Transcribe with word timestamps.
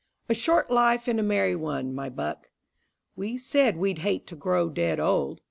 A 0.27 0.33
short 0.33 0.71
life 0.71 1.07
and 1.07 1.19
a 1.19 1.21
merry 1.21 1.55
one, 1.55 1.93
my 1.93 2.09
buck! 2.09 2.49
We 3.15 3.37
said 3.37 3.77
we'd 3.77 3.99
hate 3.99 4.25
to 4.29 4.35
grow 4.35 4.67
dead 4.67 4.99
old. 4.99 5.39